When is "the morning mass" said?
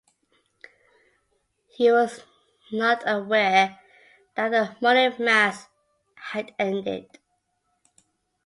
4.49-5.67